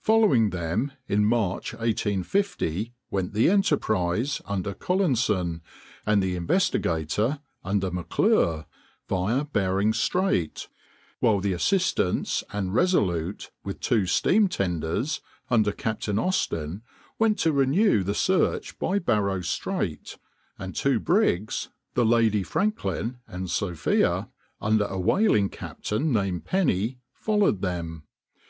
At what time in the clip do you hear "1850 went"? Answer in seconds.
1.74-3.34